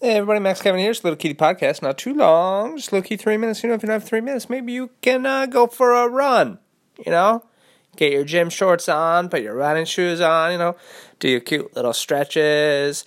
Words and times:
Hey 0.00 0.12
everybody, 0.12 0.38
Max 0.38 0.62
Kevin 0.62 0.78
here. 0.78 0.92
It's 0.92 1.00
a 1.00 1.02
Little 1.02 1.16
Kitty 1.16 1.34
Podcast. 1.34 1.82
Not 1.82 1.98
too 1.98 2.14
long, 2.14 2.76
just 2.76 2.92
Little 2.92 3.02
Kitty 3.02 3.20
three 3.20 3.36
minutes. 3.36 3.64
You 3.64 3.68
know, 3.68 3.74
if 3.74 3.82
you 3.82 3.88
don't 3.88 3.94
have 3.94 4.08
three 4.08 4.20
minutes, 4.20 4.48
maybe 4.48 4.72
you 4.72 4.90
can 5.00 5.26
uh, 5.26 5.46
go 5.46 5.66
for 5.66 5.92
a 5.92 6.06
run. 6.06 6.60
You 7.04 7.10
know, 7.10 7.44
get 7.96 8.12
your 8.12 8.22
gym 8.22 8.48
shorts 8.48 8.88
on, 8.88 9.28
put 9.28 9.42
your 9.42 9.56
running 9.56 9.86
shoes 9.86 10.20
on. 10.20 10.52
You 10.52 10.58
know, 10.58 10.76
do 11.18 11.28
your 11.28 11.40
cute 11.40 11.74
little 11.74 11.92
stretches. 11.92 13.04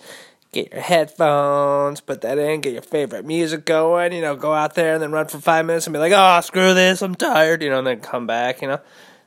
Get 0.52 0.70
your 0.70 0.82
headphones, 0.82 2.02
put 2.02 2.20
that 2.20 2.36
in, 2.36 2.60
get 2.60 2.74
your 2.74 2.82
favorite 2.82 3.24
music 3.24 3.64
going. 3.64 4.12
You 4.12 4.20
know, 4.20 4.36
go 4.36 4.52
out 4.52 4.74
there 4.74 4.92
and 4.92 5.02
then 5.02 5.12
run 5.12 5.28
for 5.28 5.38
five 5.38 5.64
minutes 5.64 5.86
and 5.86 5.94
be 5.94 5.98
like, 5.98 6.12
"Oh, 6.14 6.42
screw 6.42 6.74
this, 6.74 7.00
I'm 7.00 7.14
tired." 7.14 7.62
You 7.62 7.70
know, 7.70 7.78
and 7.78 7.86
then 7.86 8.00
come 8.00 8.26
back. 8.26 8.60
You 8.60 8.68
know, 8.68 8.80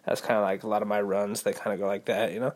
that's 0.05 0.21
kind 0.21 0.37
of 0.37 0.43
like 0.43 0.61
a 0.61 0.67
lot 0.67 0.83
of 0.83 0.87
my 0.87 1.01
runs. 1.01 1.41
They 1.41 1.53
kind 1.53 1.73
of 1.73 1.79
go 1.79 1.87
like 1.87 2.05
that. 2.05 2.31
You 2.31 2.41
know 2.41 2.53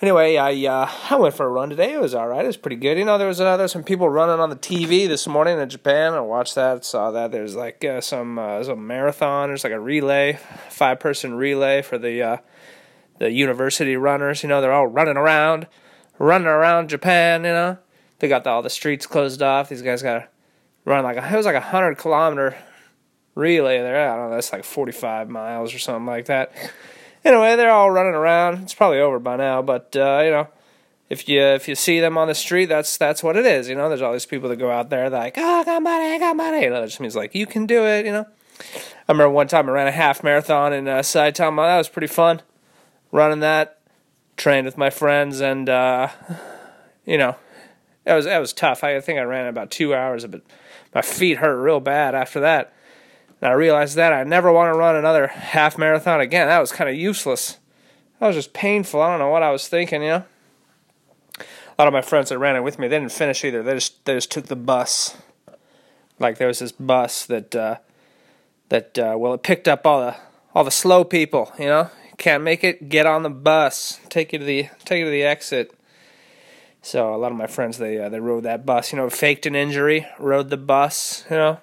anyway, 0.00 0.36
I 0.36 0.66
uh, 0.66 0.90
I 1.10 1.16
went 1.16 1.34
for 1.34 1.46
a 1.46 1.48
run 1.48 1.70
today. 1.70 1.92
It 1.92 2.00
was 2.00 2.14
all 2.14 2.28
right. 2.28 2.44
It 2.44 2.46
was 2.46 2.56
pretty 2.56 2.76
good. 2.76 2.98
You 2.98 3.04
know, 3.04 3.18
there 3.18 3.28
was 3.28 3.40
uh, 3.40 3.68
some 3.68 3.84
people 3.84 4.08
running 4.08 4.40
on 4.40 4.50
the 4.50 4.56
TV 4.56 5.06
this 5.08 5.26
morning 5.26 5.58
in 5.58 5.68
Japan. 5.68 6.14
I 6.14 6.20
watched 6.20 6.54
that, 6.54 6.84
saw 6.84 7.10
that. 7.10 7.32
There's 7.32 7.54
like 7.54 7.84
uh, 7.84 8.00
some 8.00 8.38
uh, 8.38 8.60
a 8.60 8.76
marathon. 8.76 9.48
There's 9.48 9.64
like 9.64 9.72
a 9.72 9.80
relay, 9.80 10.38
five 10.68 11.00
person 11.00 11.34
relay 11.34 11.82
for 11.82 11.98
the 11.98 12.22
uh, 12.22 12.36
the 13.18 13.30
university 13.30 13.96
runners. 13.96 14.42
You 14.42 14.48
know, 14.48 14.60
they're 14.60 14.72
all 14.72 14.86
running 14.86 15.16
around, 15.16 15.66
running 16.18 16.48
around 16.48 16.88
Japan. 16.88 17.44
You 17.44 17.50
know, 17.50 17.78
they 18.18 18.28
got 18.28 18.44
the, 18.44 18.50
all 18.50 18.62
the 18.62 18.70
streets 18.70 19.06
closed 19.06 19.42
off. 19.42 19.68
These 19.68 19.82
guys 19.82 20.02
got 20.02 20.14
to 20.14 20.28
run 20.84 21.04
like 21.04 21.16
a, 21.16 21.32
it 21.32 21.36
was 21.36 21.46
like 21.46 21.56
a 21.56 21.60
hundred 21.60 21.96
kilometer 21.98 22.56
relay 23.34 23.78
there. 23.78 24.10
I 24.10 24.16
don't 24.16 24.30
know. 24.30 24.34
That's 24.34 24.52
like 24.52 24.64
forty 24.64 24.92
five 24.92 25.28
miles 25.28 25.74
or 25.74 25.78
something 25.78 26.06
like 26.06 26.26
that 26.26 26.52
anyway, 27.24 27.56
they're 27.56 27.70
all 27.70 27.90
running 27.90 28.14
around. 28.14 28.62
It's 28.62 28.74
probably 28.74 29.00
over 29.00 29.18
by 29.18 29.36
now, 29.36 29.62
but 29.62 29.94
uh, 29.96 30.22
you 30.24 30.30
know, 30.30 30.48
if 31.08 31.28
you 31.28 31.40
if 31.40 31.68
you 31.68 31.74
see 31.74 32.00
them 32.00 32.16
on 32.16 32.28
the 32.28 32.34
street, 32.34 32.66
that's 32.66 32.96
that's 32.96 33.22
what 33.22 33.36
it 33.36 33.44
is. 33.44 33.68
You 33.68 33.74
know, 33.74 33.88
there's 33.88 34.00
all 34.00 34.12
these 34.12 34.26
people 34.26 34.48
that 34.48 34.56
go 34.56 34.70
out 34.70 34.90
there 34.90 35.10
like, 35.10 35.36
oh, 35.36 35.60
I 35.60 35.64
got 35.64 35.82
money, 35.82 36.14
I 36.14 36.18
got 36.18 36.36
money. 36.36 36.62
You 36.62 36.70
know, 36.70 36.80
that 36.80 36.88
just 36.88 37.00
means 37.00 37.16
like 37.16 37.34
you 37.34 37.46
can 37.46 37.66
do 37.66 37.84
it. 37.84 38.06
You 38.06 38.12
know, 38.12 38.26
I 39.08 39.12
remember 39.12 39.30
one 39.30 39.48
time 39.48 39.68
I 39.68 39.72
ran 39.72 39.86
a 39.86 39.92
half 39.92 40.22
marathon 40.22 40.72
in 40.72 40.88
uh, 40.88 40.98
Saitama. 40.98 41.66
That 41.66 41.78
was 41.78 41.88
pretty 41.88 42.06
fun. 42.06 42.42
Running 43.12 43.40
that, 43.40 43.80
trained 44.36 44.66
with 44.66 44.78
my 44.78 44.88
friends, 44.88 45.40
and 45.40 45.68
uh, 45.68 46.08
you 47.04 47.18
know, 47.18 47.36
that 48.04 48.14
was 48.14 48.24
that 48.24 48.38
was 48.38 48.52
tough. 48.52 48.84
I 48.84 49.00
think 49.00 49.18
I 49.18 49.22
ran 49.22 49.46
about 49.46 49.70
two 49.70 49.94
hours, 49.94 50.24
but 50.26 50.42
my 50.94 51.02
feet 51.02 51.38
hurt 51.38 51.60
real 51.60 51.80
bad 51.80 52.14
after 52.14 52.40
that. 52.40 52.72
And 53.40 53.50
I 53.50 53.54
realized 53.54 53.96
that 53.96 54.12
I 54.12 54.22
never 54.24 54.52
want 54.52 54.72
to 54.72 54.78
run 54.78 54.96
another 54.96 55.28
half 55.28 55.78
marathon 55.78 56.20
again. 56.20 56.48
That 56.48 56.58
was 56.58 56.72
kind 56.72 56.90
of 56.90 56.96
useless. 56.96 57.58
That 58.18 58.26
was 58.26 58.36
just 58.36 58.52
painful. 58.52 59.00
I 59.00 59.10
don't 59.10 59.18
know 59.18 59.30
what 59.30 59.42
I 59.42 59.50
was 59.50 59.66
thinking, 59.66 60.02
you 60.02 60.08
know. 60.08 60.24
A 61.38 61.76
lot 61.78 61.88
of 61.88 61.94
my 61.94 62.02
friends 62.02 62.28
that 62.28 62.38
ran 62.38 62.56
it 62.56 62.60
with 62.60 62.78
me, 62.78 62.88
they 62.88 62.98
didn't 62.98 63.12
finish 63.12 63.42
either. 63.42 63.62
They 63.62 63.74
just 63.74 64.04
they 64.04 64.14
just 64.14 64.30
took 64.30 64.46
the 64.46 64.56
bus. 64.56 65.16
Like 66.18 66.36
there 66.36 66.48
was 66.48 66.58
this 66.58 66.72
bus 66.72 67.24
that 67.26 67.56
uh, 67.56 67.76
that 68.68 68.98
uh, 68.98 69.14
well, 69.16 69.32
it 69.32 69.42
picked 69.42 69.66
up 69.66 69.86
all 69.86 70.00
the 70.00 70.16
all 70.54 70.64
the 70.64 70.70
slow 70.70 71.04
people. 71.04 71.50
You 71.58 71.66
know, 71.66 71.90
can't 72.18 72.42
make 72.42 72.62
it, 72.62 72.90
get 72.90 73.06
on 73.06 73.22
the 73.22 73.30
bus, 73.30 73.98
take 74.10 74.34
you 74.34 74.38
to 74.40 74.44
the 74.44 74.68
take 74.84 74.98
you 74.98 75.06
to 75.06 75.10
the 75.10 75.22
exit. 75.22 75.72
So 76.82 77.14
a 77.14 77.16
lot 77.16 77.32
of 77.32 77.38
my 77.38 77.46
friends 77.46 77.78
they 77.78 77.98
uh, 77.98 78.10
they 78.10 78.20
rode 78.20 78.42
that 78.42 78.66
bus. 78.66 78.92
You 78.92 78.98
know, 78.98 79.08
faked 79.08 79.46
an 79.46 79.54
injury, 79.54 80.06
rode 80.18 80.50
the 80.50 80.58
bus. 80.58 81.24
You 81.30 81.36
know, 81.36 81.60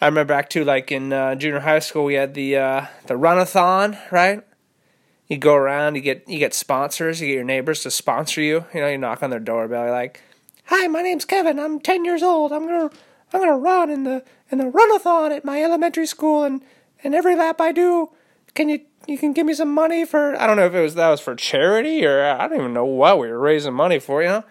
I 0.00 0.06
remember 0.06 0.32
back 0.32 0.48
to 0.50 0.64
like 0.64 0.90
in 0.90 1.12
uh, 1.12 1.34
junior 1.34 1.60
high 1.60 1.78
school, 1.80 2.04
we 2.04 2.14
had 2.14 2.34
the 2.34 2.56
uh, 2.56 2.86
the 3.06 3.14
runathon, 3.14 3.98
right? 4.10 4.42
You 5.28 5.36
go 5.36 5.54
around, 5.54 5.94
you 5.94 6.00
get 6.00 6.26
you 6.28 6.38
get 6.38 6.54
sponsors, 6.54 7.20
you 7.20 7.28
get 7.28 7.34
your 7.34 7.44
neighbors 7.44 7.82
to 7.82 7.90
sponsor 7.90 8.40
you. 8.40 8.64
You 8.72 8.80
know, 8.80 8.88
you 8.88 8.98
knock 8.98 9.22
on 9.22 9.30
their 9.30 9.38
doorbell, 9.38 9.84
you're 9.84 9.90
like, 9.90 10.22
"Hi, 10.66 10.86
my 10.86 11.02
name's 11.02 11.26
Kevin. 11.26 11.58
I'm 11.58 11.80
ten 11.80 12.04
years 12.04 12.22
old. 12.22 12.50
I'm 12.50 12.66
gonna 12.66 12.90
I'm 13.32 13.40
gonna 13.40 13.58
run 13.58 13.90
in 13.90 14.04
the 14.04 14.24
in 14.50 14.58
the 14.58 14.64
runathon 14.64 15.36
at 15.36 15.44
my 15.44 15.62
elementary 15.62 16.06
school, 16.06 16.44
and 16.44 16.62
and 17.04 17.14
every 17.14 17.36
lap 17.36 17.60
I 17.60 17.70
do, 17.70 18.10
can 18.54 18.70
you 18.70 18.80
you 19.06 19.18
can 19.18 19.34
give 19.34 19.44
me 19.44 19.52
some 19.52 19.72
money 19.72 20.06
for 20.06 20.34
I 20.40 20.46
don't 20.46 20.56
know 20.56 20.66
if 20.66 20.74
it 20.74 20.80
was 20.80 20.94
that 20.94 21.10
was 21.10 21.20
for 21.20 21.34
charity 21.34 22.06
or 22.06 22.24
I 22.24 22.48
don't 22.48 22.58
even 22.58 22.72
know 22.72 22.84
what 22.86 23.18
we 23.18 23.28
were 23.28 23.38
raising 23.38 23.74
money 23.74 23.98
for. 23.98 24.22
You 24.22 24.28
know, 24.28 24.44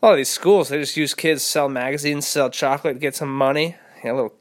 a 0.00 0.06
lot 0.06 0.12
of 0.12 0.16
these 0.16 0.30
schools 0.30 0.68
they 0.68 0.78
just 0.78 0.96
use 0.96 1.12
kids 1.12 1.42
sell 1.42 1.68
magazines, 1.68 2.28
sell 2.28 2.50
chocolate, 2.50 3.00
get 3.00 3.16
some 3.16 3.34
money. 3.36 3.76
Know, 4.04 4.14
little 4.14 4.34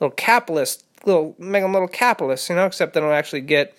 little 0.00 0.14
capitalist, 0.14 0.84
little 1.04 1.34
make 1.38 1.62
them 1.62 1.70
a 1.70 1.74
little 1.74 1.88
capitalists, 1.88 2.48
you 2.48 2.56
know. 2.56 2.66
Except 2.66 2.94
they 2.94 3.00
don't 3.00 3.12
actually 3.12 3.40
get 3.40 3.76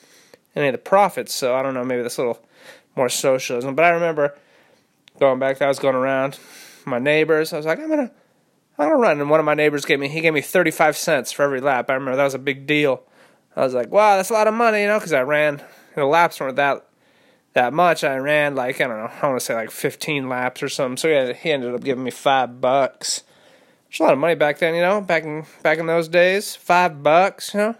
any 0.55 0.67
of 0.67 0.73
the 0.73 0.79
profits. 0.79 1.33
So 1.33 1.55
I 1.55 1.61
don't 1.61 1.73
know. 1.73 1.83
Maybe 1.83 2.01
that's 2.01 2.17
a 2.17 2.21
little 2.21 2.45
more 2.95 3.09
socialism. 3.09 3.75
But 3.75 3.85
I 3.85 3.89
remember 3.89 4.35
going 5.19 5.39
back. 5.39 5.61
I 5.61 5.67
was 5.67 5.79
going 5.79 5.95
around 5.95 6.39
my 6.85 6.99
neighbors. 6.99 7.53
I 7.53 7.57
was 7.57 7.65
like, 7.65 7.79
I'm 7.79 7.89
gonna, 7.89 8.11
I'm 8.77 8.89
gonna 8.89 8.97
run. 8.97 9.21
And 9.21 9.29
one 9.29 9.39
of 9.39 9.45
my 9.45 9.53
neighbors 9.53 9.85
gave 9.85 9.99
me, 9.99 10.07
he 10.07 10.21
gave 10.21 10.33
me 10.33 10.41
35 10.41 10.97
cents 10.97 11.31
for 11.31 11.43
every 11.43 11.61
lap. 11.61 11.89
I 11.89 11.93
remember 11.93 12.17
that 12.17 12.23
was 12.23 12.33
a 12.33 12.39
big 12.39 12.65
deal. 12.65 13.03
I 13.55 13.61
was 13.61 13.73
like, 13.73 13.91
wow, 13.91 14.15
that's 14.15 14.29
a 14.29 14.33
lot 14.33 14.47
of 14.47 14.53
money, 14.53 14.81
you 14.81 14.87
know, 14.87 14.97
because 14.97 15.13
I 15.13 15.21
ran. 15.21 15.61
The 15.95 16.05
laps 16.05 16.39
weren't 16.39 16.55
that 16.55 16.85
that 17.53 17.73
much. 17.73 18.03
I 18.03 18.17
ran 18.17 18.55
like 18.55 18.79
I 18.79 18.87
don't 18.87 18.97
know. 18.97 19.11
I 19.21 19.27
want 19.27 19.39
to 19.39 19.45
say 19.45 19.55
like 19.55 19.71
15 19.71 20.29
laps 20.29 20.63
or 20.63 20.69
something. 20.69 20.97
So 20.97 21.07
yeah, 21.07 21.33
he 21.33 21.51
ended 21.51 21.73
up 21.73 21.83
giving 21.83 22.03
me 22.03 22.11
five 22.11 22.61
bucks. 22.61 23.23
There's 23.89 24.01
a 24.01 24.03
lot 24.03 24.13
of 24.13 24.19
money 24.19 24.35
back 24.35 24.59
then, 24.59 24.75
you 24.75 24.81
know, 24.81 25.01
back 25.01 25.23
in 25.23 25.45
back 25.63 25.79
in 25.79 25.87
those 25.87 26.07
days. 26.07 26.55
Five 26.55 27.01
bucks, 27.01 27.53
you 27.53 27.59
know. 27.59 27.75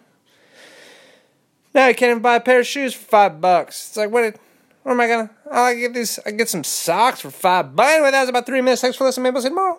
Now 1.73 1.87
you 1.87 1.93
can't 1.93 2.09
even 2.09 2.21
buy 2.21 2.35
a 2.35 2.41
pair 2.41 2.59
of 2.61 2.65
shoes 2.65 2.95
for 2.95 3.05
five 3.05 3.39
bucks. 3.39 3.89
It's 3.89 3.97
like 3.97 4.09
what? 4.09 4.35
What 4.81 4.93
am 4.93 5.01
I 5.01 5.07
gonna? 5.07 5.29
I 5.51 5.75
get 5.75 5.93
these. 5.93 6.17
I 6.25 6.31
get 6.31 6.49
some 6.49 6.63
socks 6.63 7.21
for 7.21 7.29
five 7.29 7.75
bucks. 7.75 7.91
Anyway, 7.91 8.09
that 8.09 8.21
was 8.21 8.29
about 8.29 8.47
three 8.47 8.61
minutes. 8.61 8.81
Thanks 8.81 8.97
for 8.97 9.03
listening. 9.03 9.25
Maybe 9.25 9.35
I'll 9.35 9.41
see 9.43 9.49
tomorrow. 9.49 9.77